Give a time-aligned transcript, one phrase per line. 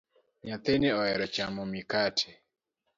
[0.45, 2.29] Nyathini ohero chamo mikate